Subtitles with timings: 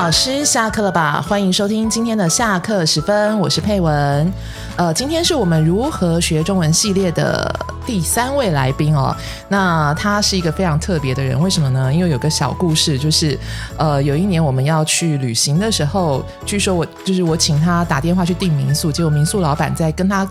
[0.00, 1.22] 老师下课了吧？
[1.28, 4.32] 欢迎收听今天的下课时分，我是佩文。
[4.74, 9.14] 呃，今天是我们如何学中文系列的第三位来宾哦。
[9.50, 11.92] 那他是一个非常特别的人，为什么呢？
[11.92, 13.38] 因为有个小故事，就是
[13.76, 20.26] 呃，有一年我们要去旅行的时候，据说我就是我请他打电话去订民宿，结果民宿老板在跟他。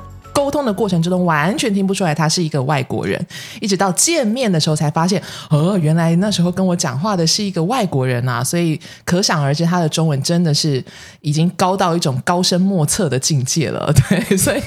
[0.49, 3.23] 沟通的过程之中，完全听不出来他是一个外国人，
[3.61, 5.21] 一直到见面的时候才发现，
[5.51, 8.43] 哦，原来那时候跟我讲话的是一个外国人啊！
[8.43, 10.83] 所以可想而知，他的中文真的是
[11.21, 13.93] 已经高到一种高深莫测的境界了。
[14.09, 14.61] 对，所以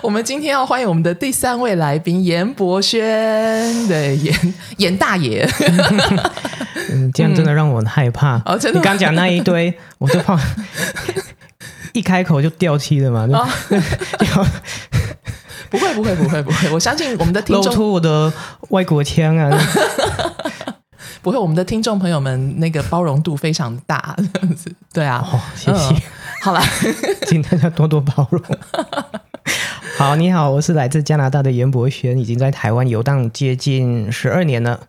[0.00, 5.46] 我们今天要欢迎我们的第三位来宾严博轩，对，严严大爷。
[6.90, 8.40] 嗯，这样真的让我很害怕。
[8.50, 10.40] 哦，真的，你刚讲那一堆，我就怕。
[11.98, 13.26] 一开口就掉漆了嘛？
[15.68, 18.32] 不会不会不会不会，我相信我们的听众露出我的
[18.70, 19.50] 外国腔啊！
[21.20, 25.22] 不会，我们的听众朋友们那个包容度非常大，这样子对啊。
[25.30, 25.94] 哦，谢谢。
[26.40, 26.62] 好了，
[27.26, 28.42] 请大家多多包容。
[29.98, 34.80] 好，你好，我是来自加拿大的严博轩，已经在台湾游荡接近十二年了。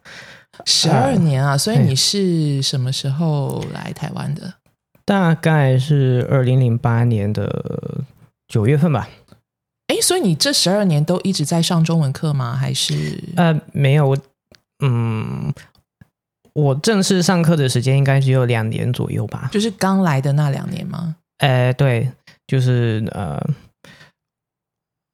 [0.66, 1.58] 十二年啊！
[1.58, 4.54] 所以你是什么时候来台湾的？
[5.10, 8.04] 大概是二零零八年的
[8.48, 9.10] 九月份吧。
[9.88, 12.56] 哎，所以你这十二年都一直在上中文课吗？
[12.56, 14.16] 还是呃，没有，
[14.86, 15.52] 嗯，
[16.54, 19.50] 我正式上课的时间应该只有两年左右吧。
[19.52, 21.16] 就是刚来的那两年吗？
[21.40, 22.12] 呃，对，
[22.46, 23.44] 就是呃，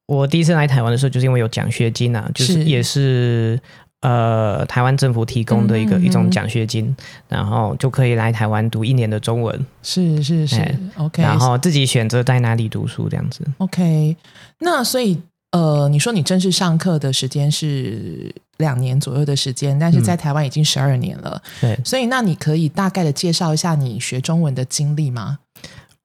[0.08, 3.58] 我第一次来台湾的时候，就是因为有奖学金啊，就是也是。
[4.06, 6.96] 呃，台湾政府提供的一个一种奖学金，
[7.28, 9.66] 然后就可以来台湾读一年的中文。
[9.82, 10.62] 是是是
[10.98, 11.24] ，OK。
[11.24, 13.44] 然后自己选择在哪里读书这样子。
[13.58, 14.16] OK。
[14.60, 15.20] 那所以
[15.54, 21.42] 呃，你说你正式上课的时间是两年左右的时间，但是在台湾已经十二年了。
[21.60, 21.76] 对。
[21.84, 25.40] 所以那你可以大概的介绍一下你学中文的经历吗？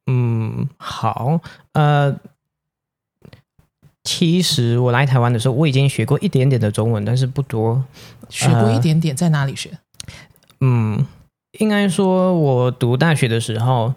[0.06, 1.38] 嗯，好，
[1.74, 2.16] 呃。
[4.04, 7.84] 其实我来台湾的时候，我已经学过一点点的中文，但是不多。
[8.28, 9.70] 学过一点点，在哪里学？
[10.60, 11.06] 嗯，
[11.58, 13.94] 应该说，我读大学的时候，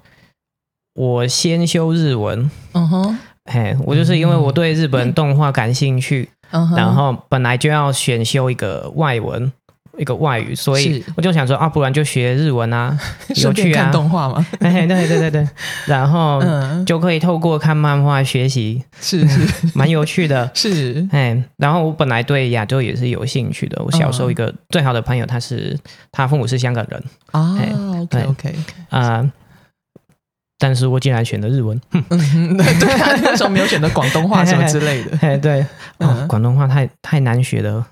[0.95, 2.49] 我先修日文。
[2.73, 9.51] 嗯哼，嘿，我就是因为我对日本动画感兴趣，然后本来就要选修一个外文。
[9.97, 12.97] 一个外语，所以我就想说啊，不然就学日文啊，
[13.43, 15.47] 有趣啊，看动画嘛， 对对对对，
[15.85, 16.41] 然后
[16.85, 21.07] 就可以透过看漫画学习，是是， 蛮有趣的，是。
[21.11, 25.77] 哎，然后我本来对亚洲也是有兴趣的，我小时候一个最好的朋友，他是
[26.11, 27.03] 他父母是香港人。
[27.31, 27.57] 啊
[28.01, 28.55] ，OK OK
[28.89, 29.29] 啊。
[30.59, 35.17] 但是我竟然选了日文， 对啊，那时候没有选择广东话什么之类的。
[35.21, 35.65] 哎，对，
[36.27, 37.85] 广东话太太难学了。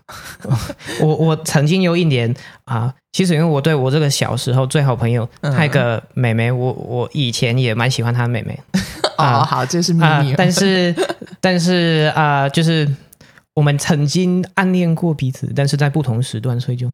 [1.01, 2.33] 我我曾经有一年
[2.63, 8.57] 啊，其实因为我对我这个小时候最好朋友，他一个妹妹，我我以前也蛮喜欢她妹妹。
[9.17, 10.33] 哦，好，这是秘密。
[10.37, 10.95] 但是
[11.41, 12.87] 但是啊，就是
[13.53, 16.89] 我们曾经暗恋过彼此，但是在不同时段，所以就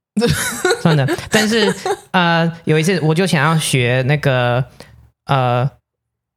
[0.82, 1.08] 算了。
[1.30, 1.72] 但是
[2.10, 4.66] 啊，有一次我就想要学那个。
[5.28, 5.70] 呃，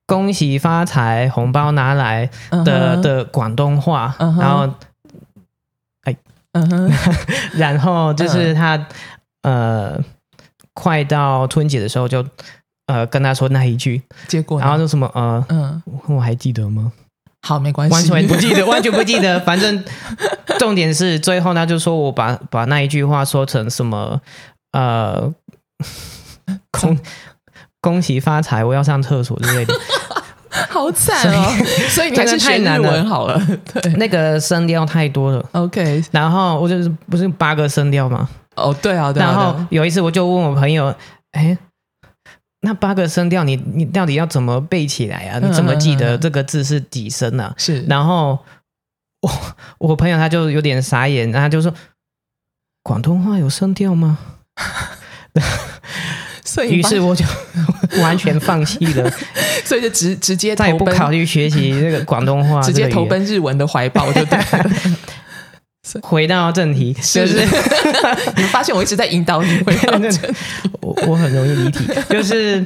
[0.07, 2.29] 恭喜发财，红包拿来
[2.65, 4.69] 的的广东话，然后，
[6.03, 6.17] 哎，
[7.55, 8.87] 然后就是他
[9.43, 9.99] 呃，
[10.75, 12.27] 快到春节的时候就
[12.87, 16.93] 呃跟他说那一句，结果然后就什么呃，嗯，我还记得吗？
[17.43, 19.39] 好，没关系，完全不记得， 完全不记得。
[19.41, 19.83] 反正
[20.59, 24.21] 重点是最后他就说我把把那一句话说成什么
[24.73, 25.33] 呃，
[26.73, 26.99] 空。
[27.81, 28.65] 恭喜发财！
[28.65, 29.75] 我要上厕所之类的，
[30.69, 31.51] 好惨哦！
[31.89, 33.41] 所以你还是学日文好了。
[33.73, 35.49] 对，那个声调太多了。
[35.53, 38.29] OK，然后我就是不是八个声调吗？
[38.57, 39.23] 哦，对啊对。
[39.23, 40.95] 然后有一次我就问我朋友
[41.33, 41.57] ：“哎，
[42.61, 45.39] 那八个声调，你你到底要怎么背起来啊？
[45.43, 47.81] 你怎么记得这个字是几声呢？”是。
[47.89, 48.39] 然后
[49.23, 49.31] 我
[49.79, 51.73] 我朋友他就有点傻眼，然后就说
[52.85, 54.19] ：“广东话有声调吗？”
[56.69, 57.25] 于是我就
[58.03, 59.11] 完全放弃了，
[59.65, 64.39] 所以就直直接再也不考虑学习这个广东话， 直接投奔日文的怀抱，就对。
[66.03, 67.45] 回到正题，就是
[68.37, 70.19] 你们发现我一直在引导你回到正题，
[70.83, 71.85] 我我很容易离题。
[72.09, 72.65] 就是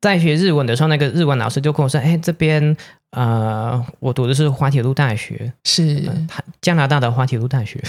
[0.00, 2.76] 在学日文的时候，那个日文老师就跟我说：“哎，这边
[3.10, 6.00] 呃，我读的是滑铁卢大学，是
[6.60, 7.82] 加拿大的滑铁卢大学。”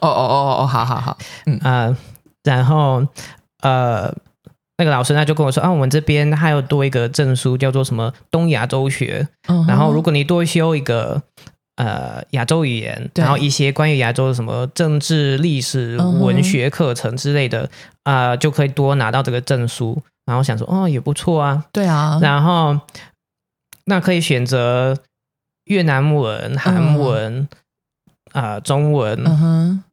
[0.00, 1.94] 哦哦哦哦，好好好，嗯啊，
[2.42, 3.06] 然后。
[3.66, 4.14] 呃，
[4.78, 9.26] 那个老师他就跟我说啊，我们这边还有多一个证书，叫做什么东亚洲学。
[9.66, 11.20] 然后如果你多修一个
[11.74, 17.68] 呃亚洲语言，然后一些关于亚洲的什么政治、历史、文学课程之类的，
[18.04, 20.00] 啊，就可以多拿到这个证书。
[20.26, 21.64] 然后想说，哦，也不错啊。
[21.72, 22.78] 对啊，然后
[23.86, 24.96] 那可以选择
[25.64, 27.48] 越南文、韩文、
[28.32, 29.84] 啊、中文，嗯哼，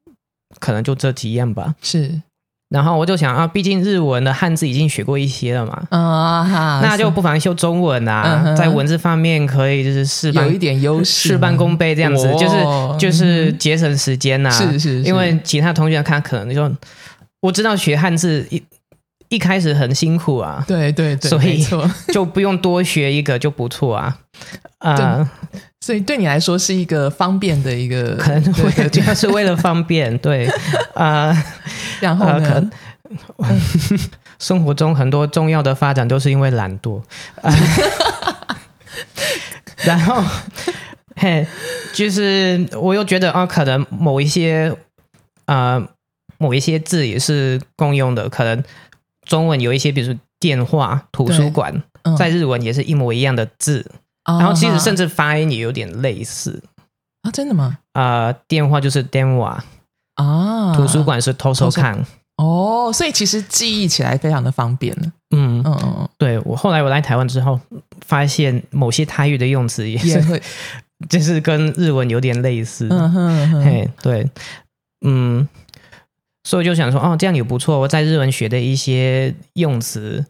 [0.59, 1.75] 可能就这几样吧。
[1.81, 2.21] 是
[2.73, 12.35] 然后我就想啊，毕竟日文的汉字已经学过一些了嘛，啊哈，那就不妨修中文啊，嗯在文字方面可以就是事半有一点优势，事半功倍这样子，哦。
[12.35, 15.01] 就是就是节省时间呐、是是，是。
[15.03, 16.75] 因为其他同学看可能就
[17.41, 18.59] 我知道学汉字一
[19.29, 21.65] 一开始很辛苦啊，对对对，所以
[22.13, 24.17] 就不用多学一个就不错啊。
[24.79, 25.31] 啊、
[25.79, 30.47] 所以对你来说是一个方便的一个，可能主要是为了方便，对。
[30.95, 31.35] 啊。
[32.01, 32.39] 然后呢？
[32.39, 32.71] 能，
[34.39, 37.01] 生活中很多重要的发展都是因为懒惰，
[37.41, 37.55] 啊
[39.83, 40.21] 然后
[41.15, 41.45] 嘿，
[41.93, 44.75] 就是我又觉得啊，可能某一些
[45.45, 45.81] 啊
[46.37, 48.61] 某一些字也是共用的，可能
[49.25, 53.85] 中文有一些，比如说电话、图书馆，嗯在日文也是一模一样的字，
[54.25, 56.61] 然然后其实甚至发音也有点类似。
[57.21, 57.77] 啊，真的吗？
[57.93, 59.63] 啊，电话就是电话，
[60.15, 62.05] 啊，图书馆是偷偷看。
[62.37, 64.93] 哦，所以其实记忆起来非常的方便。
[65.35, 67.59] 嗯，嗯嗯，对我后来我来台湾之后，
[68.05, 70.41] 发现某些台语的用词也是，也会，
[71.07, 72.87] 就是跟日文有点类似。
[72.89, 74.29] 嗯哼嗯哼，嘿，对，
[75.05, 75.47] 嗯，
[76.43, 77.79] 所以我就想说，哦，这样也不错。
[77.79, 80.25] 我在日文学的一些用词，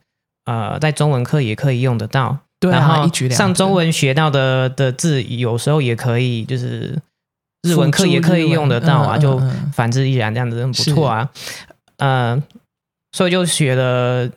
[0.45, 2.37] 呃，在中文课也可以用得到。
[2.59, 6.97] 对啊，然后上中文学到的的字，有时候也可以，就是
[7.63, 9.41] 日文课也可以用得到啊，就
[9.73, 11.29] 反之亦然，这样子很不错啊。
[11.97, 12.41] 呃，
[13.11, 14.29] 所以就学了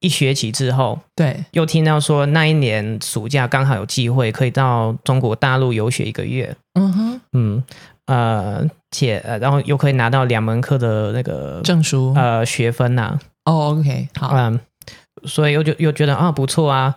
[0.00, 7.64] 一学期之后，对，又听到说那一年暑假刚好有机会可以到中国大陆游学一个月，嗯哼，嗯
[8.06, 14.60] 呃，且呃，然后又可以拿到两门课的那个证书，呃学分呐、哦，OK，好，嗯、
[15.24, 16.94] 所以又就又觉得啊不错啊，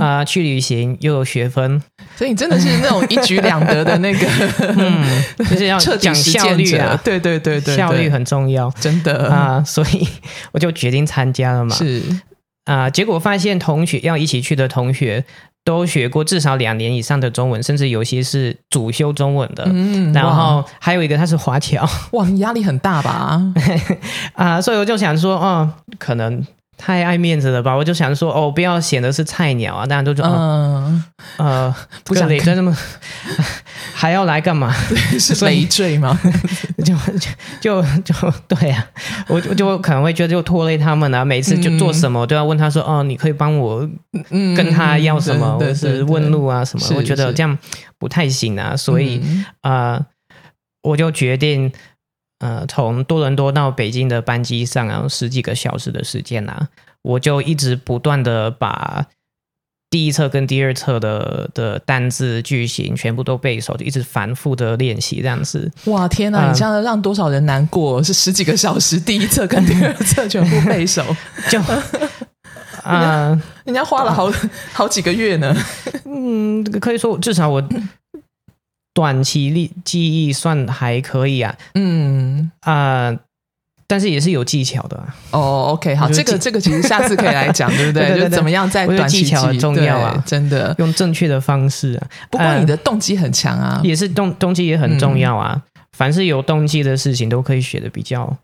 [0.00, 1.82] 啊、去旅行又有学分，
[2.16, 4.26] 所以你真的是那种一举两得的那个，
[4.78, 5.04] 嗯，
[5.38, 7.76] 就是要 讲效率啊，对对对对，对。
[7.76, 8.70] 效率很重要。
[8.78, 9.28] 真的。
[9.28, 10.06] 啊、所以
[10.52, 11.74] 我就决定参加了嘛。
[11.74, 12.02] 是，
[12.64, 15.24] 啊、结果发现同学要一起去的同学
[15.64, 19.64] 都学过至少两年以上的中文，甚至有些是主修中文的。
[19.66, 23.40] 嗯，然后还有一个他是华侨哇，你压力很大吧？
[24.34, 26.44] 啊、所以我就想说，哦，可能
[26.80, 27.76] 太爱面子了吧？
[27.76, 30.24] 我就想说，哦，不要显得是菜鸟啊，大家都说，
[31.36, 31.74] 呃，
[32.04, 32.74] 不想看雷这么
[33.92, 34.72] 还要来干嘛？
[35.20, 36.18] 是累赘吗？
[36.82, 36.96] 就
[37.60, 38.86] 就就就对啊，
[39.28, 43.86] 我就就可能会觉得就拖累他们啊，每次就做什么都要问他说，哦，你可以帮我
[44.30, 47.58] 嗯，跟他要什么，或者是问路啊什么，我觉得是这样
[47.98, 49.20] 不太行啊，所以
[49.60, 50.06] 啊呃，
[50.82, 51.70] 我就决定
[52.40, 56.68] 呃，从多伦多到北京的班机上啊，十几个小时的时间啊，
[57.02, 59.06] 我就一直不断的把
[59.90, 65.70] 第一册跟第二册的的单字句型全部都背熟，就一直反复的练习这样子。
[65.86, 66.46] 哇，天哪！
[66.46, 68.02] 嗯你这样让多少人难过？
[68.02, 71.04] 是十几个小时，第一册跟第二册全部背熟，
[71.50, 71.60] 就
[72.82, 74.32] 啊、人家花了好
[74.72, 75.54] 好几个月呢。
[76.04, 77.62] 嗯，可以说至少我
[78.92, 83.16] 短期记记忆算还可以啊，嗯，啊、
[83.86, 85.14] 但是也是有技巧的、啊。
[85.32, 85.40] 哦
[85.72, 88.02] ，OK，好，这个这个其实下次可以来讲， 对不对？
[88.02, 90.74] 对对对就怎么样在短期技巧很重要啊真的。
[90.78, 95.60] 用正确的方式啊，不过你的动机很强啊，也是动动机也很重要啊。
[95.96, 98.36] 凡是有动机的事情，都可以学的比较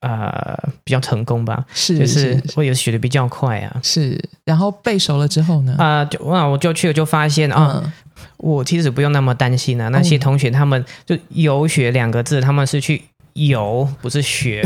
[0.00, 3.76] 呃比较成功吧，是就是会有学的比较快啊。
[3.82, 4.22] 是。
[4.44, 5.74] 然后背熟了之后呢？
[5.78, 7.92] 啊、就那我就去了，就发现啊、嗯，
[8.38, 9.88] 我其实不用那么担心啊。
[9.88, 13.02] 那些同学他们就游学两个字，他们是去
[13.34, 14.64] 游，不是学，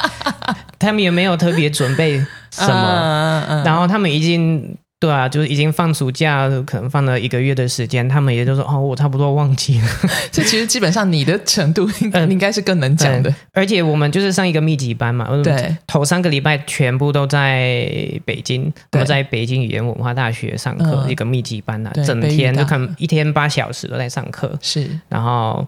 [0.78, 2.18] 他们也没有特别准备
[2.50, 3.62] 什么。
[3.64, 9.88] 然后他们已经对啊，就是已经放暑假，可能放了一个月的时间，他们也就说哦，我差不多忘记了。
[10.32, 13.32] 这其实基本上你的程度应嗯 应该是更能讲的。
[13.52, 17.86] 而且我们就是上一个密集班嘛，嗯，对，头三个礼拜全部都在
[18.24, 21.10] 北京，我们在北京语言文化大学上课，嗯。
[21.10, 25.66] 一个密集班啊，整天就看一天八小时都在上课，是，然后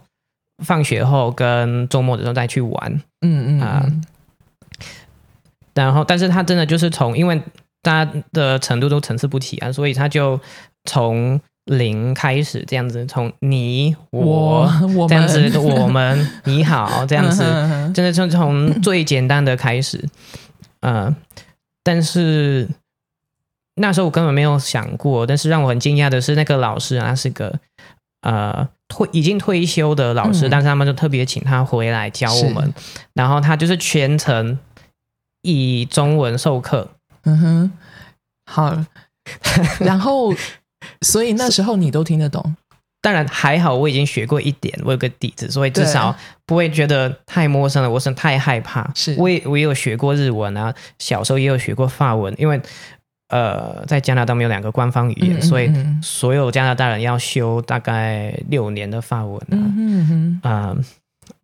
[0.65, 3.83] 放学后跟周末的时候再去玩，嗯嗯啊。
[3.85, 4.03] 嗯。
[5.75, 7.41] 然后但是他真的就是从因为
[7.89, 10.39] 大家的程度都层次不齐啊，所以他就
[10.85, 17.43] 从零开始这样子，从你我我这样子们，我们你好这样子，
[17.95, 20.07] 真的就从最简单的开始，
[20.81, 21.17] 呃，
[21.83, 22.69] 但是
[23.77, 27.59] 那时候我根本没有想过，但是让我很惊讶的是，那个老师啊，他是个
[28.21, 30.51] 呃退已经退休的老师，嗯。
[30.51, 32.75] 但是他们就特别请他回来教我们，
[33.15, 34.59] 然后他就是全程
[35.41, 36.91] 以中文授课。
[37.29, 37.73] 嗯哼，
[38.47, 38.85] 好。
[39.79, 40.35] 然后，
[41.03, 42.57] 所以那时候你都听得懂，
[43.03, 46.17] 当然还好，我已经学过一点，我有个底子，所以至少
[46.47, 47.91] 不会觉得太陌生了。
[47.91, 49.15] 我是太害怕，是。
[49.19, 52.59] 我也我也有学过日文啊，小时候也有学过法文，因为
[53.29, 56.01] 呃，在加拿大没有两个官方语言，嗯嗯所以嗯。
[56.03, 60.77] 所有加拿大人要修大概六年的法文啊，嗯哼嗯啊、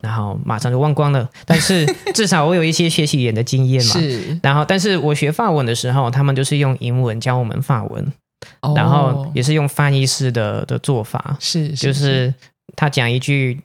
[0.05, 1.27] 然后马上就忘光了。
[1.45, 3.91] 但是 至少我有一些学习语言的经验，嘛。
[3.93, 8.13] 是，然后，但是我学法文的时候，他们就是用英文教我们法文，
[8.61, 12.33] 哦然后也是用翻译式的的做法，是就是
[12.75, 13.59] 他讲一句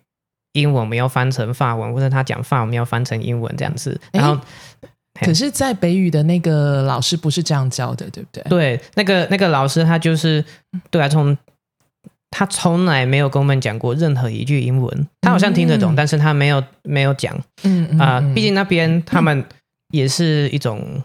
[0.53, 4.01] 英文，我们要翻成法文，或者他讲法文，我们要翻成英文这样子。
[4.13, 4.41] 然后，
[5.21, 8.43] 可是，在北语的那个老师不是这样教的，对不对？
[8.49, 10.43] 对那个那个老师，他就是
[10.91, 11.37] 对啊，从
[12.31, 15.97] 他从来没有跟我们讲过任何一句英文，他好像听得懂，嗯。
[15.97, 17.37] 但是他没有没有讲。
[17.65, 19.45] 嗯嗯啊、嗯毕竟那边他们
[19.93, 21.03] 也是一种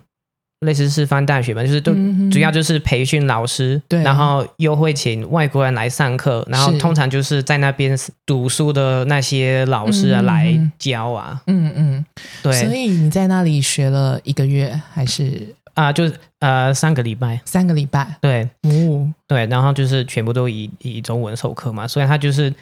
[0.62, 1.94] 类似师范大学嘛，就是都
[2.32, 4.02] 主要就是培训老师，对。
[4.04, 10.26] 然后又会请外国人来上课，然后通常就是在那边读书的那些老师啊嗯。
[10.26, 12.06] 来教啊，嗯嗯，
[12.54, 18.18] 所以你在那里学了一个月还是啊、就是呃三个礼拜，三个礼拜？
[18.22, 22.54] 对哦，对，然后就是全部都以以中文授课嘛，所以他就是。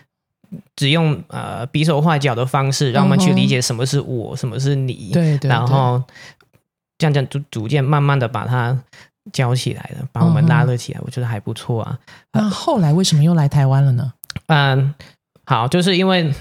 [0.76, 6.00] 只用呃比手画脚的方式，让我们去理解什么是我，什么是你，对对，然后
[7.00, 8.78] 这样这样就逐渐慢慢的把它
[9.32, 11.98] 教起来了，把我们拉了起来，我觉得还不错啊。
[12.32, 14.14] 对那后来为什么又来台湾了呢？
[14.46, 14.94] 嗯，
[15.44, 16.32] 好，就是因为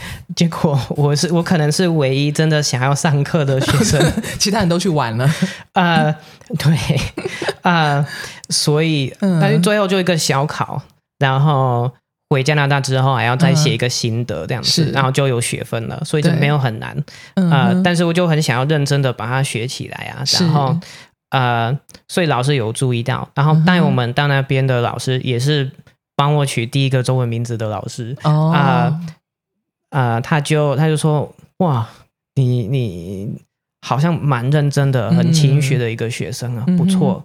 [0.36, 5.28] 结果我是我可能是唯一真的想要上课的学生， 其他人都去玩了，
[5.72, 6.14] 呃，
[6.58, 7.00] 对，
[7.62, 8.04] 呃，
[8.50, 9.38] 所以嗯。
[9.40, 10.82] 但是最后就一个小考，
[11.18, 11.90] 然后。
[12.30, 14.90] 回加拿大之后还要再写一个心得这样子，是。
[14.90, 16.94] 然后就有学分了，所以就没有很难。
[17.36, 20.76] 嗯呃，哼但是我就很想要认真的把它学起来啊，然后
[21.30, 21.74] 呃，
[22.06, 25.70] 所以老师有注意到，然后带我们到那边的老师也是
[26.16, 28.52] 帮我取第一个中文名字的老师，哦。
[28.54, 29.00] 啊
[29.90, 31.88] 呃，他就他就说哇，
[32.34, 33.40] 你你
[33.86, 37.22] 好像蛮认真的，很勤学的一个学生啊，嗯不错。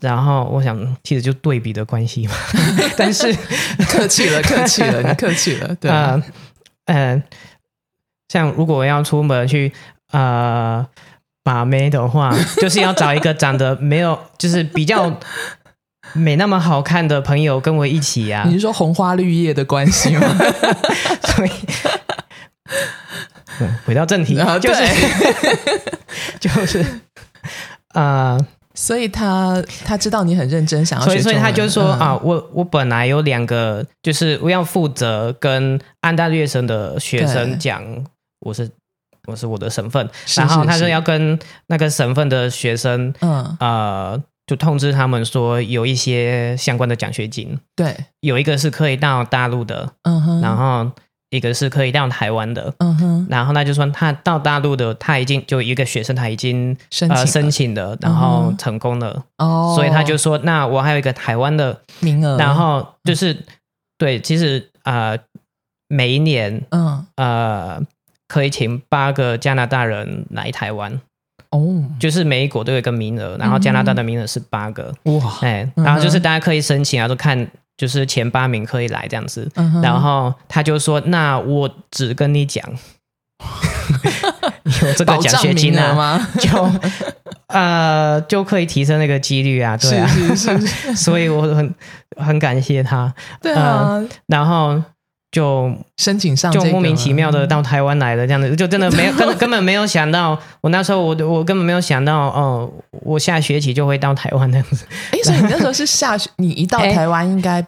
[0.00, 2.34] 然后我想，其实就对比的关系嘛，
[2.96, 3.30] 但是
[3.86, 6.22] 客气了，客气了，你客气了， 对，呃
[6.86, 7.22] 呃，
[8.28, 9.70] 像如果要出门去
[10.12, 10.86] 呃
[11.42, 15.14] 把妹的话，就是要找一个长得没有，就是比较
[16.12, 20.36] 没那么好看的朋友跟我一起呀、你是说红花绿叶的关系吗？
[21.36, 21.50] 所以。
[23.60, 24.82] 嗯回到正题，啊就是
[26.40, 26.82] 就是
[27.92, 28.38] 呃，
[28.74, 31.98] 所以他他知道你很认真，想要所以学所以他就说嗯。
[32.00, 37.84] 啊，我我本来有两个，就是我要负责跟安大略省的学生讲，
[38.40, 38.70] 我是
[39.26, 40.84] 我是我的省份，是然后他是是。
[40.84, 50.90] 说要跟那个省份的学生嗯，呃，就通知他们说有一些相关的奖学金，对，有一个是可以到大陆的，嗯哼，然后
[51.28, 52.74] 一个是可以到台湾的。
[52.78, 57.26] 嗯哼，然后他就说，他到大陆的，他已经就一个学生，他已经呃申请了。
[57.26, 63.46] 申请了，然嗯后成功了，哦，所以他就说，那我还有一个台湾的，名额，然后就是
[63.98, 65.16] 对，其实呃，
[65.86, 67.06] 每一年嗯。
[67.14, 67.80] 呃
[68.26, 71.00] 可以请八个加拿大人来台湾，
[71.50, 79.50] 哦，就是每一国都有一个名额，然后加拿大的名额是八个，哇，哎、然后就是大家可以申请啊，就看就是前八名可以来这样子。
[79.82, 82.64] 然后他就说：“那我只跟你讲，
[84.82, 86.28] 有这个保奖学金啊，吗？
[86.38, 86.70] 就
[87.48, 91.74] 呃就可以提升那个几率啊，对啊，是是是， 所以我很
[92.16, 93.12] 很感谢他。
[93.42, 94.80] 对啊，然后
[95.30, 102.70] 就申请上这个就莫名其妙的到台湾来了，这样子就真的没有 根根本没有想到，我那时候我我根本没有想到，哦、
[103.02, 104.84] 我下学期就会到台湾这样子。
[105.12, 107.64] 哎，所以你那时候是下学，你一到哎台湾应该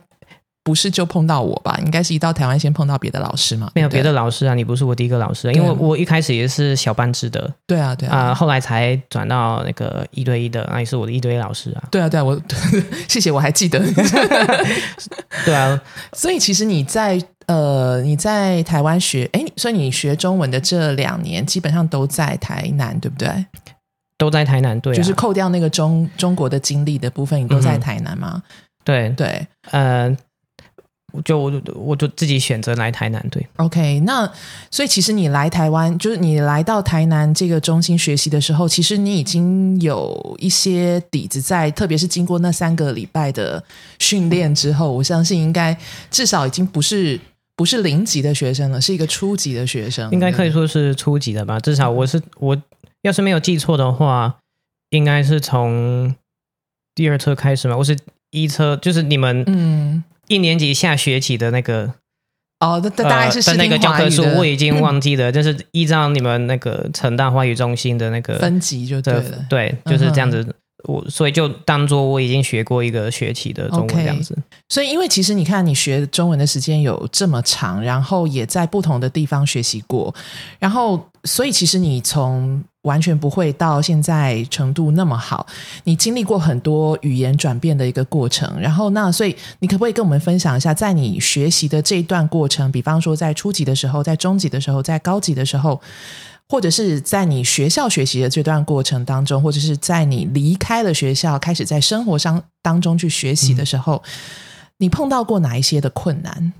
[0.64, 1.76] 不是就碰到我吧？
[1.84, 3.70] 应该是一到台湾先碰到别的老师嘛？
[3.74, 8.34] 没有别的，老师啊，你不是我第一个老师啊，因为我一开始也是小班制的对啊对啊、啊。
[8.34, 11.82] 后来才转到那个一对一的，那也是我的一对一老师啊。
[11.90, 12.40] 对啊，对啊，我
[13.08, 13.80] 谢谢，我还记得。
[15.44, 15.80] 对啊，
[16.12, 23.28] 所以其实你在呃你在台湾学，哎，所以你学中文的这两年基本上都在台南，对不对？
[24.18, 28.40] 都在台南，对、啊，就是扣掉那个中中国的经历的部分，你都在台南吗？
[28.84, 30.16] 对，对呃，
[31.24, 34.30] 就我就我就自己选择来台南，对，，OK，那
[34.70, 43.62] 所以其实你来台湾，就是你来到台南这个中心学习的时候，其实你已经有一些底子在，特别是经过那三个礼拜的
[43.98, 45.76] 训练之后，我相信应该
[46.12, 47.18] 至少已经不是
[47.54, 51.60] 不是零级的学生了，是一个初级的学生，应该可以说是初级的吧。
[51.60, 52.60] 至少我是我
[53.02, 54.38] 要是没有记错的话，
[54.90, 56.14] 应该是从
[56.94, 57.76] 第二册开始嘛。
[57.76, 57.96] 我是
[58.30, 61.94] 一车，就是你们嗯，一年级下学期的那个
[62.60, 69.46] 哦，那那大概是那个教科书我已经忘记了， 就是依照你们那个成大话语中心的那个分级就对的了。
[69.50, 70.46] 对，就是这样子。
[70.84, 74.36] 我所以就当做我已经学过一个学期的中文这样子。
[74.68, 80.14] 所以，因为其实你看，你学中文的时间有这么长，然后也在不同的地方学习过，
[80.58, 85.46] 然后，所以其实你从完全不会到现在程度那么好，
[85.84, 88.58] 你经历过很多语言转变的一个过程。
[88.58, 95.80] 然后，那所以你可不可以跟我们分享一下，在你学习的这一段过程，比方说在初级的时候，在中级的时候，在高级的时候。
[96.48, 104.02] 或者是在你学校学习的这段过程当中，或者是在你离开了学校，开始在生活上当中去学习的时候，
[104.78, 106.52] 你碰到过哪一些的困难？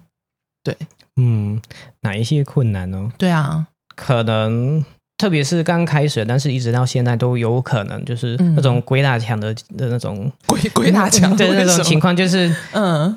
[0.63, 0.77] 对。
[1.17, 1.61] 嗯，
[2.01, 3.13] 哪一些困难呢？
[3.19, 4.83] 对啊，可能
[5.19, 8.55] 特别是刚开始，但是一直到现在都有可能，就是嗯。
[8.55, 13.15] 那种鬼打墙的的那种鬼鬼打墙 的那种情况，就是嗯。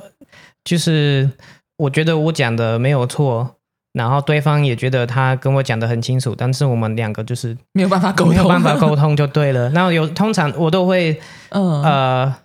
[0.66, 1.30] 就是
[1.78, 3.56] 我觉得我讲的没有错，
[3.96, 9.70] 然后对方也觉得他跟我讲的很清楚，但是我们两个就是没有办法沟通，没有办法沟通就对了。
[9.70, 11.18] 然后有通常我都会
[11.50, 11.82] 嗯。
[11.82, 12.36] 呃，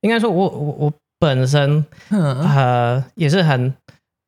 [0.00, 2.40] 应该说我我我本身嗯。
[2.40, 3.72] 呃也是很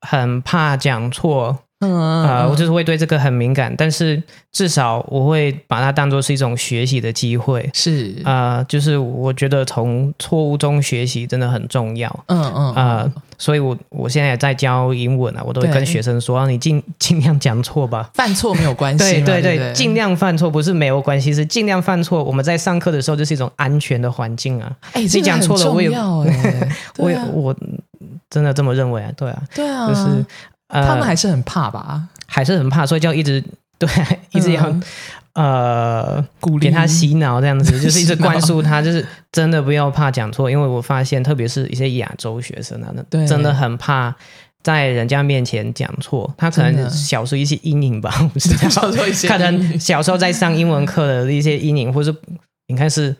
[0.07, 4.23] 很怕讲错，嗯呃，我就是会对这个很敏感，但是
[4.53, 7.69] 至少我会把它当做是一种学习的机会。
[7.73, 12.25] 是呃，就是我觉得从错误中学习真的很重要。
[12.27, 18.11] 嗯嗯呃，所以我我现在也在教英文啊，我都会跟学生说，啊你尽尽量讲错吧。
[18.15, 22.23] 犯错没有关系对，对对尽量犯错不是没有关系，是尽量犯错。
[22.23, 24.73] 我们在上课的时候就是一种安全的环境啊。
[24.93, 25.91] 哎，这你讲错了我也
[26.99, 27.55] 我也啊我
[28.31, 30.25] 真的这么认为啊，对啊，对啊，就是
[30.75, 33.43] 呃，他们还是很怕吧，还是很怕，所以就一直
[33.79, 33.89] 对，
[34.33, 34.83] 一直要、嗯
[35.35, 36.67] 呃鼓励。
[36.69, 43.21] 给他洗脑这样子， 就是一直灌输他，就是真的不要怕讲错，因为我发现特别是一些亚洲学生啊，对。
[43.23, 44.15] 那真的很怕。
[44.63, 48.67] 在人家面前讲错，他可能小时候一些阴影吧，我不知道。
[48.71, 52.15] 小时候一些可能小时候在上英文课的一些阴影，或是
[52.69, 53.15] 你看是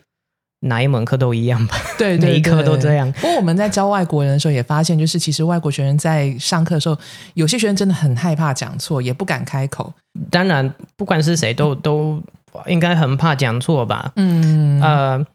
[0.61, 3.11] 哪一门课都一样吧，对对每一科都这样。
[3.13, 6.97] 不过我们在教外国人的时候也发现，就是其实外国学生在上课的时候，
[7.35, 9.93] 有些学生真的很害怕讲错，也不敢开口。
[10.31, 12.21] 当然，不管是谁都都
[12.67, 14.11] 应该很怕讲错吧。
[14.15, 15.25] 嗯呃，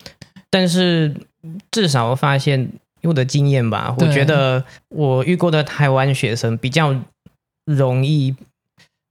[0.50, 1.14] 但是
[1.70, 2.68] 至少我发现
[3.02, 6.94] 我的经验吧，我觉得我遇过的台湾学生比较
[7.66, 8.34] 容易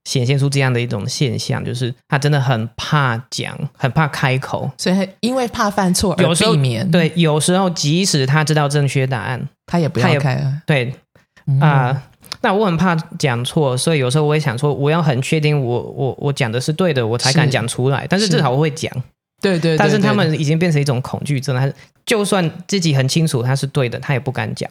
[0.04, 4.70] 显现出这样的一种现象，就是他真的很怕讲，很怕开口。
[4.78, 10.62] 所以因为怕犯错而有避免，对，有时候即使他知道正确答案，他也不要开啊。
[10.66, 10.94] 对
[11.46, 12.02] 嗯啊、
[12.42, 18.06] 那我很怕讲错，所以有时候我也想说，我要很确定我我我讲的是对的，我才敢是讲出来。
[18.08, 18.92] 但是是至少我会讲。
[19.42, 24.70] 对对对，但是他对们已经变成一种恐惧症了，他就算自己很清楚他是对的，他也不敢讲。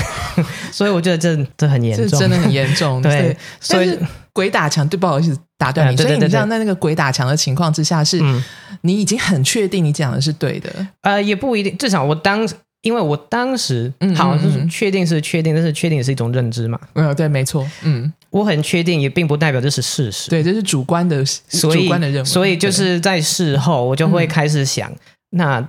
[0.70, 3.00] 所以我觉得这这很严重，这真的很严重。
[3.00, 3.98] 对，所以
[4.34, 5.94] 鬼打墙，对，不好意思打断你。
[5.94, 8.44] 嗯对对对对所以你知道在那个鬼打墙的情况之下，是嗯
[8.82, 10.86] 你已经很确定你讲的是对的。
[11.00, 12.46] 呃也不一定，至少我当
[12.82, 14.36] 因为我当时嗯好
[14.68, 16.78] 确定是确定，但是确定也是一种认知嘛。
[16.94, 20.28] 嗯，对，没错，嗯，我很确定，也并不代表这是事实。
[20.28, 22.24] 对，这是主观的，所以主观的认为。
[22.24, 24.92] 所以就是在事后，我就会嗯开始想，
[25.30, 25.66] 那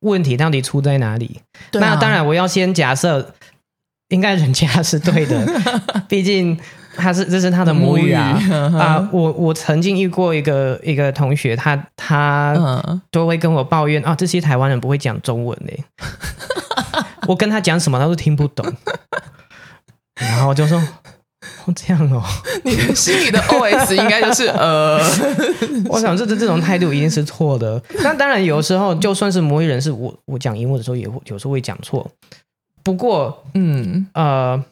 [0.00, 1.40] 问题到底出在哪里？
[1.72, 3.34] 那当然，我要先假设，
[4.08, 5.46] 应该人家是对的，
[6.08, 6.58] 毕竟
[7.00, 9.08] 他是这是他的母语啊。
[9.10, 15.84] 我我曾经遇过一个一个同学，他他嗯，都会跟我抱怨啊，这些台湾人不会讲中文嘞，
[17.26, 18.64] 我跟他讲什么他都听不懂，
[20.14, 20.80] 然后我就说。
[21.66, 22.22] 哦，这样哦，
[22.64, 24.98] 你的心里的 OS 应该就是呃，
[25.88, 27.82] 我想这这这种态度一定是错的。
[28.02, 32.10] 那当然，有时候就算是母语人士，我我讲英文的时候也会有时候会讲错。
[32.82, 34.62] 不过，嗯，呃，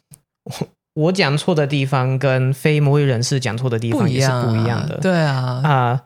[0.44, 0.52] 我
[0.98, 4.96] 我讲错的地方跟非母语人士讲错的地方也是不一样的。
[4.98, 6.02] 对啊，啊、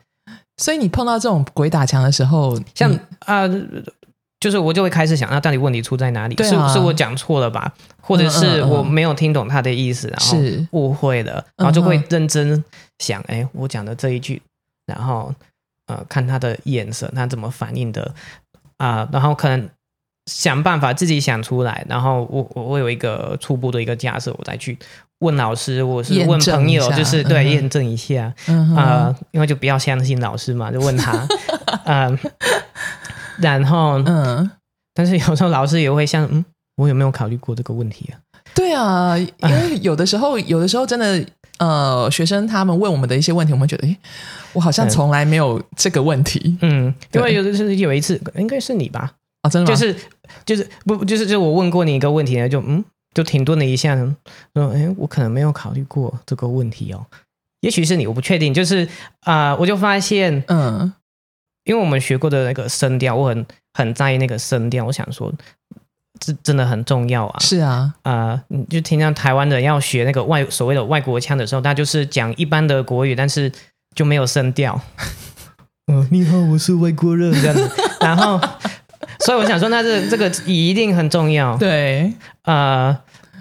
[0.57, 3.47] 所以你碰到这种鬼打墙的时候，像你啊、
[4.39, 6.35] 就是我就会开始想，那到底问题出在哪里？
[6.35, 7.73] 对啊是是我讲错了吧？
[8.01, 12.63] 或者是我没有听懂他的意思，然后是误会了，然后就会认真
[12.99, 14.39] 想，哎，我讲的这一句，
[14.85, 15.33] 然后
[15.87, 18.13] 呃，看他的眼神，他怎么反应的
[18.77, 19.69] 啊、然后可能
[20.25, 24.77] 想办法自己想出来，然后我我我有一个初步的一个假设，我再去
[25.19, 28.33] 问老师，我是问朋友，就是对嗯验证一下。
[28.75, 31.27] 啊、因为就不要相信老师嘛，就问他，
[31.85, 32.17] 嗯、
[33.39, 34.49] 然后嗯，
[34.93, 36.43] 但是有时候老师也会像，嗯，
[36.77, 38.19] 我有没有考虑过这个问题啊？
[38.55, 41.25] 对啊， 因为有的时候，有的时候真的，
[41.57, 43.97] 呃，学生他们问我们的一些问题，我们觉得，哎，
[44.53, 46.57] 我好像从来没有这个问题。
[46.61, 49.11] 嗯，因为有的是有一次，应该是你吧？
[49.43, 49.77] 啊，真的吗？
[49.77, 49.95] 就是
[50.45, 57.05] 就是不就是就我问过你一个问题呢，就嗯，就停顿了一下，说，哎，我可能没有考虑过这个问题哦。
[57.61, 58.53] 也许是你，我不确定。
[58.53, 58.87] 就是
[59.21, 60.91] 啊，我就发现，嗯，
[61.63, 64.83] 因为我们学过的那个声调，我很很在意那个声调。
[64.85, 65.31] 我想说，
[66.19, 67.39] 这真的很重要啊。
[67.39, 73.51] 是啊，啊，你就听到台湾人要学那个外所谓的外国腔的时候，他就是讲一般的国语，但是
[73.95, 74.81] 就没有声调。
[75.87, 77.69] 嗯， 你好，我是外国人这样子。
[78.03, 78.37] 然后，
[79.25, 81.57] 所以我想说，那这这个一定很重要。
[81.57, 82.11] 对，
[82.43, 82.97] 呃，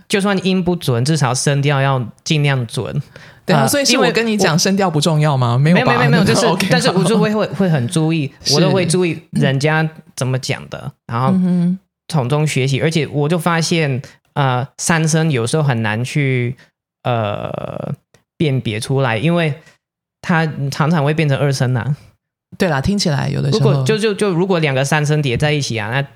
[0.08, 3.02] 就算音不准，至少声调要尽量准。
[3.44, 5.58] 对啊，所以是我跟你讲声调不重要吗？
[5.58, 11.34] 没有，没有，没有，没有，就是， 但是我就会会会很注意，我都会注意人家怎么讲的，然后
[12.08, 12.80] 从中学习。
[12.80, 14.00] 而且我就发现，
[14.34, 16.56] 呃，三声有时候很难去
[17.02, 17.92] 呃
[18.36, 19.52] 辨别出来，因为
[20.20, 21.96] 它常常会变成二声呐。
[22.58, 26.06] 对啦，听起来有的时候，如果就就就如果两个三声叠在一起啊，那。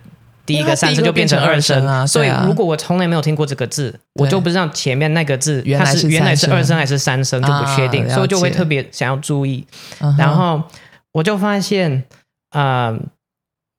[0.46, 9.66] 第一个三声就变成二声啊，所以如果我从来没有听过这个字，我就不知道前面那个字它是原来是二声还是三声，就不确定，所以就会特别想要注意。
[10.16, 10.62] 然后
[11.11, 12.05] 我就发现，
[12.51, 12.96] 啊，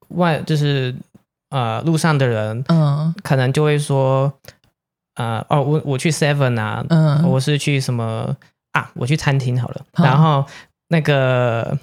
[0.10, 0.94] 外就是
[1.52, 4.34] 呃路上的人，嗯，可能就会说，
[5.16, 8.36] 呃，哦，我我去 Seven 啊，嗯，我是去什么
[8.74, 8.92] 啊？
[8.96, 10.46] 我去餐厅好了，然后
[10.90, 11.80] 那个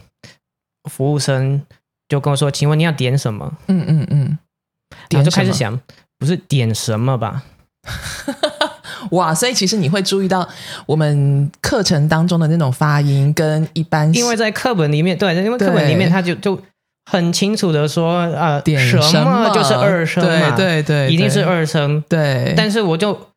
[0.91, 1.63] 服务生
[2.09, 3.53] 就跟我说，请问你要点什么？
[3.69, 4.39] 嗯嗯嗯。
[5.11, 5.79] 然后就开始想，
[6.19, 7.43] 不是点什么吧？
[9.11, 9.35] 哇！
[9.35, 10.49] 所以其实你会注意到
[10.87, 16.59] 我们课程当中的那种发音跟一般，因为在课本里面，对，因为课本里面他就就
[17.11, 22.03] 很清楚的说，呃，点什么就是二声嘛，对对，一定是二声。
[22.09, 23.29] 对，但是我就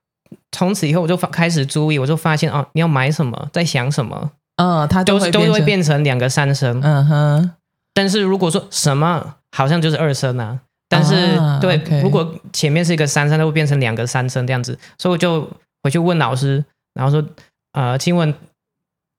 [0.53, 7.51] 从此以后我就开始注意，我就发现哦，你要买什么，在想什么，嗯，它都都会变成两个三声，嗯哼。
[7.93, 10.59] 但是如果说什么，好像就是二声啊。
[10.89, 15.49] 但是，对，如果前面是一个三声，它会变成两个三声这样子，所以我就
[15.83, 17.27] 回去问老师，然后说，
[17.73, 18.33] 呃，请问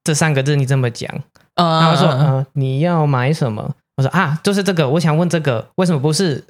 [0.04, 1.10] 这三个字你怎么讲？
[1.56, 3.74] 然后说，呃，你要买什么？
[3.96, 6.42] 我说啊，就是这个，我想问这个，为什么不是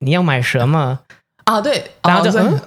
[0.00, 0.98] 你要买什么？
[1.44, 2.60] 啊，对，然后就嗯。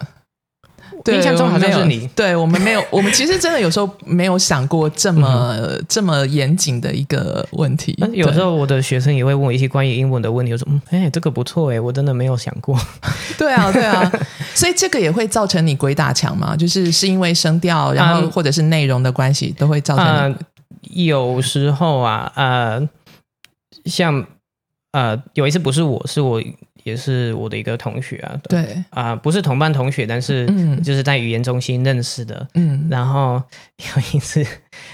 [1.06, 5.58] 印象中好像是你，对我们没有， 我们其实真的有时候没有想过这么
[5.88, 7.98] 这么严谨的一个问题。
[8.14, 12.78] 有时候我的学生也会问我一些关于英文的问题，我说嗯，哎，这个不错哎，我真的没有想过。
[13.38, 14.12] 对啊，对啊，
[14.54, 16.56] 所以这个也会造成你鬼打墙嘛？
[16.56, 20.36] 就是是因为声调，然后或者是内容的关系，都会造成。
[20.82, 22.90] 有时候啊，呃，
[23.86, 24.26] 像
[24.92, 26.42] 呃，有一次不是我是我。
[26.88, 30.48] 也是我的一个同学啊，对啊，不是同班同学，但是
[30.82, 32.48] 就是在语言中心认识的。
[32.54, 33.44] 嗯，然后
[33.78, 34.46] 有一次，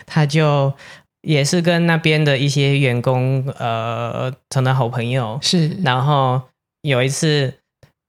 [0.08, 0.74] 他就
[1.22, 5.38] 也是跟那边的一些员工呃成了好朋友。
[5.40, 6.42] 是，然后
[6.82, 7.54] 有一次，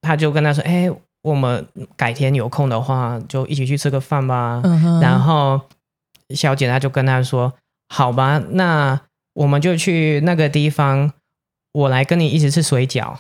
[0.01, 0.91] 他就跟他说：“哎，
[1.23, 4.63] 我们改天有空的话，就一起去吃个饭吧。”
[5.03, 5.61] 然后
[6.35, 7.53] 小姐她就跟他说
[7.93, 8.99] ：“好吧，那
[9.35, 11.13] 我们就去那个地方，
[11.73, 13.19] 我来跟你一起吃水饺。”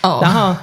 [0.00, 0.54] 然后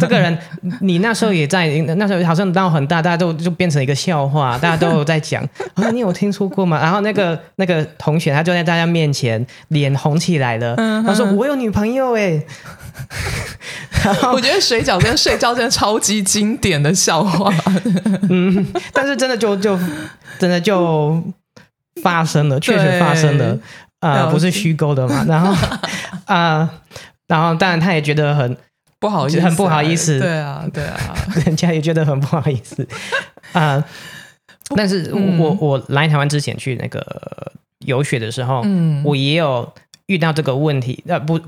[0.00, 0.36] 这个人，
[0.80, 5.42] 你那时候也在，那时候好像闹很大，大家都就变成一个笑话， 大家都有在讲
[5.74, 6.80] 啊，你有听说过吗？
[6.80, 12.42] 然后那个那个同学，他就在大家面前脸红起来了，他说我有女朋友哎。
[14.32, 17.52] 我觉得水饺跟睡觉真的超级经典的笑话，
[18.28, 19.78] 嗯，但是真的就就
[20.38, 21.22] 真的就
[22.02, 23.56] 发生了，确实发生了，
[24.00, 25.54] 啊，不是虚构的嘛，然后
[26.26, 26.68] 啊。
[27.28, 28.56] 然后，当然，他也觉得很
[28.98, 30.18] 不好意思，很不好意思。
[30.20, 30.98] 对啊，对啊，
[31.46, 32.86] 人家也觉得很不好意思
[33.52, 33.82] 啊。
[34.76, 39.72] 但是我我来台湾之前去那个游学的时候，嗯，我也有
[40.06, 41.02] 遇到这个问题。
[41.06, 41.38] 那不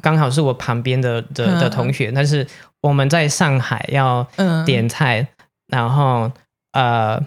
[0.00, 2.46] 刚好是我旁边的的的同学，但是
[2.80, 4.26] 我们在上海要
[4.64, 5.26] 点菜，
[5.68, 6.30] 然后
[6.72, 7.22] 呃。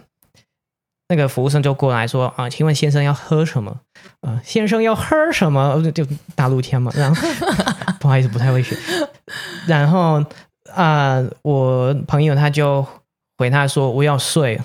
[1.09, 3.75] 那个服务生就过来说啊，请问先生要喝什么？
[4.21, 5.81] 啊，先生要喝什么？
[5.93, 6.91] 就大陆腔嘛。
[6.95, 7.27] 然后
[7.99, 8.77] 不好意思，不太会学。
[9.67, 10.23] 然后
[10.73, 12.85] 啊，我朋友他就
[13.37, 14.59] 回他说我要睡。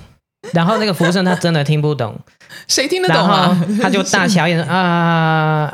[0.52, 2.14] 然后那个服务生他真的听不懂，
[2.68, 3.58] 谁听得懂啊？
[3.80, 5.72] 他就大小眼 啊，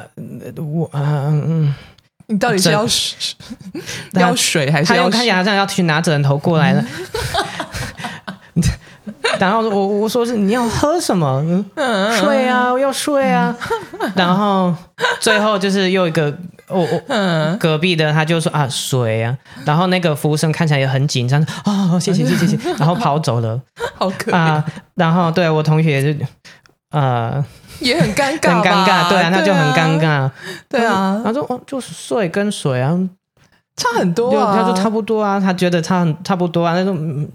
[0.56, 1.74] 我啊嗯，
[2.28, 3.34] 你到底是要水
[4.12, 5.10] 要水还是要？
[5.10, 6.84] 看起来好像要去拿枕头过来了。
[9.40, 11.42] 然后我我说是你要喝什么？
[12.20, 13.56] 睡啊，要睡啊。
[14.14, 14.72] 然后
[15.18, 16.32] 最后就是又一个
[16.68, 23.58] 我我嗯，隔壁的他就说啊水啊，然后那个服务生看起来也很紧张哦、谢谢谢谢谢谢， 然后跑走了
[23.96, 26.24] 好可怜，啊、然后对我同学就
[26.90, 27.42] 呃
[27.80, 29.98] 也很尴很尬，尴尬，对啊，那就很尴。
[29.98, 30.30] 尬。
[30.68, 32.98] 对啊，他说哦，就是水跟水啊，
[33.76, 34.54] 差很多就啊。
[34.54, 37.28] 他说差不多啊，他觉得差很差不多啊，那种嗯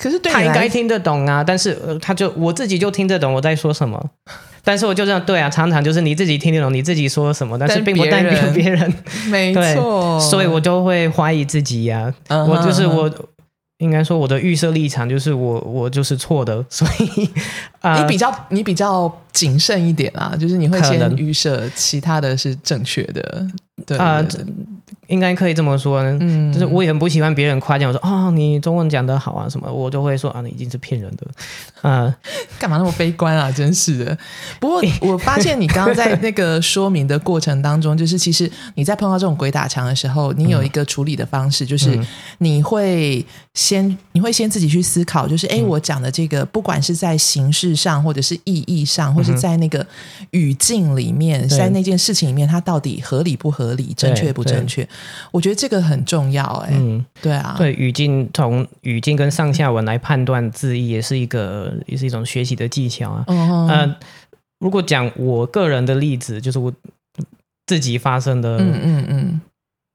[0.00, 4.10] 可是对他应该听得懂啊，但是呃，他就我自己就听得懂我在说什么，
[4.62, 8.78] 但是我就这样对啊，常常就是你自己听得懂你自己说什么，但是但并不代表别人。
[8.80, 8.94] 人，
[9.30, 13.12] 没错，所以我就会怀疑自己呀、我就是我。
[13.78, 17.28] 应该说，我的预设立场就是我我就是错的，所以
[17.80, 23.46] 啊， 你比较你比较谨慎一点啊，就是你会先预设其他的是正确的，
[23.84, 24.46] 对啊对对
[25.08, 31.26] 应该可以这么说，嗯就是我也很不喜欢别人夸奖我说哦，你中文讲得好啊什么，我就会说啊，你一定是骗人的，
[31.88, 32.14] 啊、
[32.58, 33.50] 干嘛那么悲观啊？
[33.52, 34.18] 真是的。
[34.58, 42.06] 不过 我发现你刚刚在那个说明的过程当中，就是其实你在碰到这种鬼打墙的时候，你有一个处理的方式， 就是嗯
[42.38, 49.86] 你会先你会先自己去思考，就是哎，诶我讲的这个，不管是在形式上，或者是意义上，或是在那个
[50.32, 54.86] 语境里面，在那件事情里面，它到底合理不合理，正确不正确？
[55.30, 56.44] 我觉得这个很重要。
[56.66, 63.24] 哎，嗯，对啊，对，语境从语境跟上下文来判断字义，也是一个也是一种学习的技巧啊。
[63.28, 63.96] 嗯呃，
[64.60, 66.72] 如果讲我个人的例子，就是我
[67.66, 69.40] 自己发生的、嗯嗯嗯，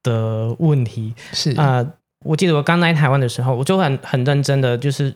[0.02, 1.52] 的问题是。
[1.52, 1.92] 啊、呃
[2.24, 5.12] 我记得我刚来台湾的时候，我就很很认真的，就是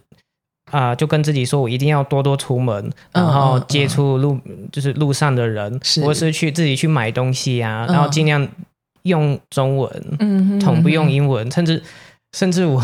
[0.73, 4.37] 啊、就跟自己说我一定要多多出门，然后接触路、
[4.73, 6.03] 就是路上的人，是。
[6.03, 7.95] 或是去自己去买东西啊，嗯。
[7.95, 8.49] 然后尽量
[9.07, 9.91] 用中文，
[10.21, 11.83] 嗯哼统不用英文，甚至
[12.33, 12.83] 甚至我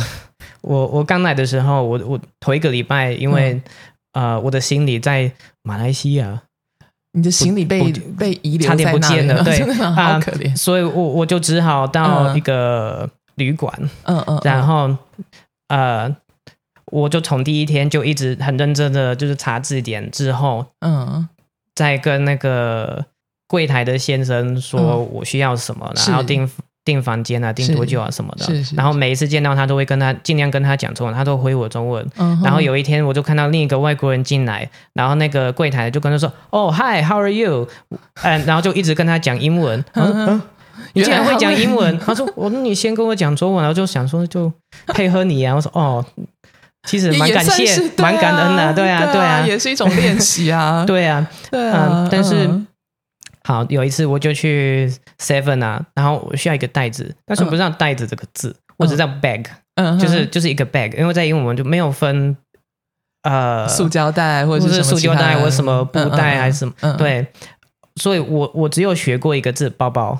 [0.62, 3.62] 我我刚来的时候，我我头一个礼拜，因为、嗯。
[4.12, 5.32] 呃我的行李在
[5.62, 6.42] 马来西亚，
[7.12, 10.54] 你的行李被被遗留差点在那里不见了对好啊可怜。
[10.54, 12.36] 所以我我就只好到嗯。
[12.36, 14.94] 一个旅馆，嗯嗯，然后
[15.68, 16.14] 呃
[16.90, 21.26] 我就从第一天就一直很认真的就是查字典，之后嗯。
[21.74, 23.02] 再跟那个
[23.52, 26.50] 柜台的先生说我需要什么，是然后订
[26.86, 28.46] 订房间啊，订多久啊什么的。
[28.74, 32.02] 然后每一次见到他都会跟他尽量跟他讲中文，他都回我中文。
[32.16, 37.68] 嗯，然后有一天我就看到另一个外国人进来，然后那个柜台就跟他说：“哦，Hi，How are you？”
[38.22, 39.84] 嗯，然后就一直跟他讲英文。
[39.92, 40.42] 嗯嗯
[40.94, 41.98] 你竟然会讲英文？
[41.98, 44.50] 他说：“我那你先跟我讲中文。”然后就想说就
[44.86, 45.54] 配合你啊。
[45.54, 46.02] 我说：“哦，
[46.88, 48.72] 其实也蛮感谢蛮感恩的。
[48.72, 50.82] 对对啊，对啊，也是一种练习啊。
[50.88, 51.24] 对啊。
[51.50, 52.66] 对啊嗯，但是嗯
[53.44, 62.36] 好，有一次我就去 Seven 啊，然后我需要一个袋子，但是我不知道袋子这个字，我只知道 bag，嗯就是就是一个 bag，因为在英文我们就没有分
[63.22, 67.26] 呃塑胶袋或或者是塑胶袋或什么布袋还是什么，对，
[67.96, 70.18] 所以我我只有学过一个字包包，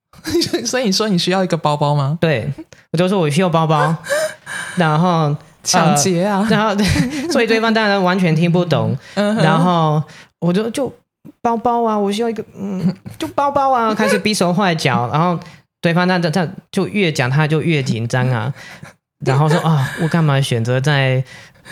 [0.64, 2.16] 所以你说你需要一个包包吗？
[2.20, 2.50] 对
[2.92, 3.94] 我就说我需要包包，
[4.76, 6.46] 然后抢劫啊！
[6.50, 6.74] 然后
[7.30, 9.36] 所以对方当然完全听不懂，嗯。
[9.36, 10.02] 然后
[10.40, 10.92] 我就就
[11.40, 15.38] 包包啊，我需要一个嗯， 就包包啊，开始比手画脚，然后
[15.80, 18.52] 对方那那那就越讲他就越紧张啊，
[19.24, 21.22] 然后说啊，我干嘛选择在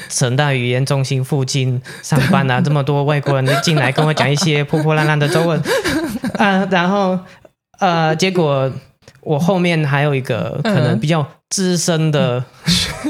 [0.08, 2.60] 成大语言中心附近上班啊？
[2.60, 5.62] 这么多外国人就进来跟我讲一些破破烂烂的中文。
[6.38, 7.18] 啊，然后
[7.78, 8.70] 呃，结果
[9.20, 12.42] 我后面还有一个可能比较资深的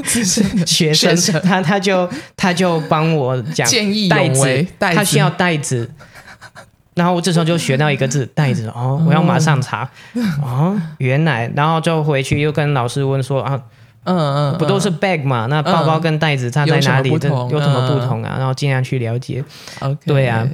[0.03, 5.89] 资深的学生，他他就他就帮我讲见义袋勇子他需要袋子。
[6.95, 9.89] 然后我这时候就学到一个字“袋子”，哦，我要马上查，
[10.41, 13.59] 哦，原来，然后就回去又跟老师问说啊，
[14.03, 15.47] 嗯嗯，不都是 bag 嘛？
[15.47, 17.09] 那包包跟袋子差在哪里？
[17.09, 18.23] 有什么不同？
[18.23, 18.35] 啊？
[18.37, 19.43] 然后尽量去了解。
[19.79, 19.97] OK？
[20.05, 20.47] 对啊。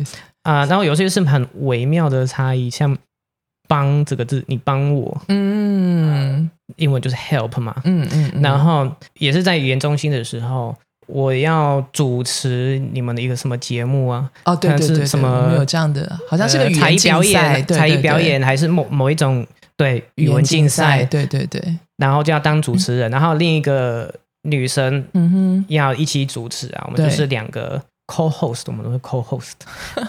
[0.43, 0.65] 啊。
[0.65, 2.97] 然后有些是很微妙的差异，像
[3.67, 10.75] “帮”这个字，你帮我，嗯英文就是 help 嘛，嗯嗯嗯，然后也是在语言中心的时候，
[11.11, 14.29] 我要主持你们的一个什么节目啊？
[14.45, 19.45] 哦对对对，什么有这样的，好像是个才艺表，演、才艺表演，还是某某一种
[19.75, 21.61] 对语文竞赛，对对对，
[21.97, 29.53] 然后就要当主持人，然后另一个女生嗯哼，要一起主持啊，我们就是两个 co-host，我们都是 co-host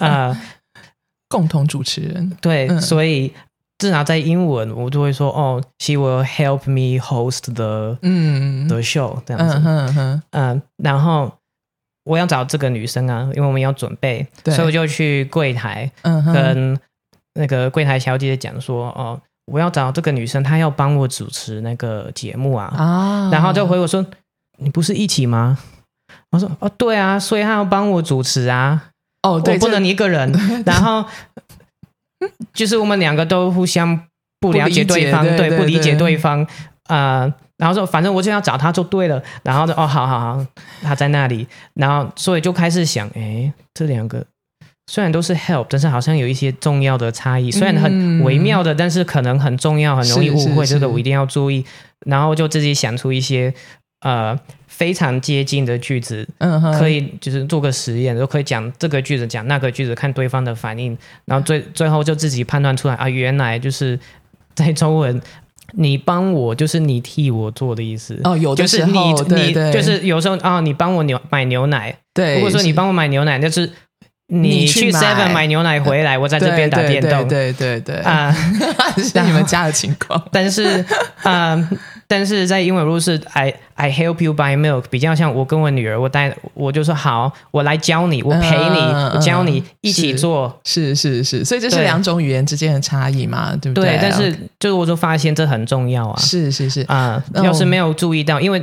[0.00, 0.38] 啊、
[1.28, 2.80] 共同主持人，对，嗯。
[2.80, 3.32] 所以
[3.80, 8.68] 至少在英文我就会说哦，she will help me host the 嗯。
[8.68, 11.32] the show 这样子，嗯哼哼，嗯，然后
[12.04, 16.78] 我要找这个女生啊，因为我们要准备，所以我就去柜台嗯，跟
[17.34, 24.04] 那个柜台小姐讲说，哦，我要找这个女生，她要帮我主持那个节目啊，啊，然后就回我说，
[24.58, 25.58] 你不是一起吗？
[26.32, 28.90] 我说哦，对啊，所以她要帮我主持啊，
[29.22, 30.30] 哦，对，我不能一个人，
[30.66, 31.04] 然后
[32.52, 33.98] 就是我们两个都互相
[34.40, 36.46] 不了解对方，对不理解对方，
[36.88, 40.46] 呃，然后说反正我就要找他就对了，然后哦，好好好，
[40.82, 44.24] 他在那里，然后所以就开始想，哎，这两个
[44.86, 51.64] 虽然都是 help，但是好像有一些重要的差异，虽然很微妙的，但是可能很重要，很容易误会，这个我一定要注意，
[52.06, 53.54] 然后就自己想出一些
[54.00, 54.38] 呃。
[54.66, 63.98] 非常接近的句子，嗯，可以就是做个实验，就可以讲这个句子，讲那个句子，看对方的反应，然后最最后就自己判断出来啊，原来就是
[64.54, 65.20] 在中文，
[65.72, 73.70] 你帮我就是你替我做的意思哦，有的时候你就是有时候啊，你帮我牛买牛奶，对，如果说你帮我买牛奶，就是
[74.28, 78.32] 你去 Seven 买牛奶回来，我在这边打电动，对对对啊，
[78.96, 80.82] 是你们家的情况，但是
[81.22, 81.68] 啊。
[82.10, 88.78] 但是在英文如果是 I I help you buy milk，比较像我跟我女儿，我带我就说好，我来教你，我陪你，
[89.14, 93.90] 我教你一起做，是是是，所以这是两种语言之间的差异嘛，对不对？
[93.90, 98.60] 对，但是就是我就发现这很重要啊，是是是啊，要是没有注意到，因为。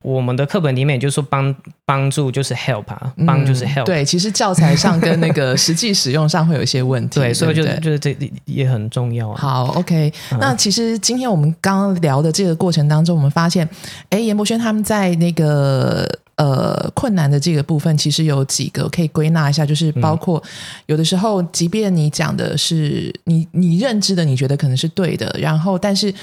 [0.00, 3.84] 我们的课本里面就说帮帮助就是 help 啊，帮就是 help。
[3.84, 7.18] 对，其实教材上跟那个实际使用上会有一些问题。
[7.18, 9.36] 对，所以就就是这也很重要啊。
[9.36, 10.12] 好，OK。
[10.38, 13.68] 那其实今天我们刚刚聊的这个过程当中，我们发现，
[14.10, 20.40] 哎，严博轩他们在那个呃困难的这个部分，其实有几个可以归纳一下，就是包括
[20.86, 26.14] 有的时候，即便你讲的是你你认知的，你觉得可能是对的，然后但是。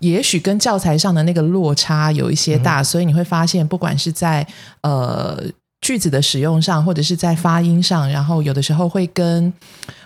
[0.00, 4.46] 也许跟教材上的那个落差有一些大，所以你会发现，不管是在
[4.82, 5.40] 呃
[5.80, 9.52] 句子的使用上，或者是在发音上，然后有的时候会跟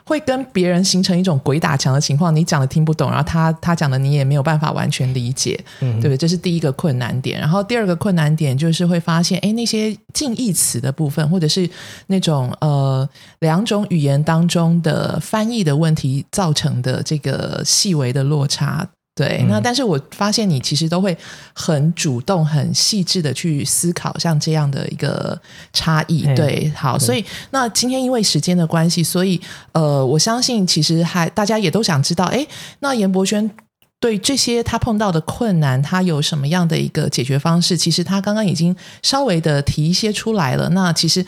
[0.05, 2.35] 会跟别人形成一种鬼打墙的情况。
[2.35, 6.17] 你讲的听不懂，然后他他讲的你也没有办法完全理解，对不对？
[6.17, 7.41] 这是第一个困难点。
[7.41, 11.69] 然后第二个困难点就是会发现，哎，那些近义词的部分，或者是
[12.09, 13.09] 那种呃
[13.41, 18.89] 两种语言当中的翻译的问题造成的这个细微的落差。
[19.17, 21.17] 对，那但是我发现你其实都会
[21.53, 25.41] 很主动、很细致的去思考像这样的一个
[25.73, 26.25] 差异。
[26.35, 32.45] 对，好，所以那今天因为时间的关系，所以呃，我相信其实还大家也都想知道，哎，
[32.81, 33.49] 那严博轩
[34.01, 37.77] 对这些他碰到的困难，他有什么样的一个解决方式？
[37.77, 40.69] 其实他刚刚已经稍微的提一些出来了。
[40.71, 41.25] 那其实。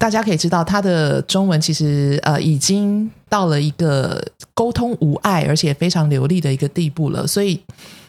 [0.00, 4.18] 大家可以知道，他的中文其实呃已经到了一个
[4.54, 7.26] 沟通无碍，而且非常流利的一个地步了。
[7.26, 7.60] 所以，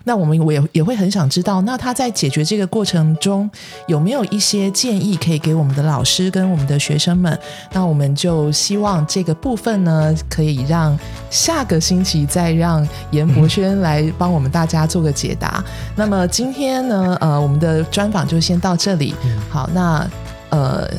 [0.05, 3.51] 那我们我也也会很想知道，那他在解决这个过程中
[3.87, 7.37] 有没有一些建议可以给我们的老师跟我们的学生们？
[7.73, 10.97] 那我们就希望这个部分呢，可以让
[11.29, 15.61] 下个星期再让严博轩来帮我们大家做个解答。
[15.97, 19.13] 那么今天呢，呃，我们的专访就先到这里。
[19.49, 20.09] 好，那
[20.51, 20.89] 呃。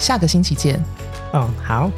[0.00, 0.82] 下个星期见。
[1.32, 1.88] 嗯，好。